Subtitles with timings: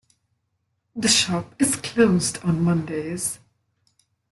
[0.95, 3.37] The shop is closed on Mondays.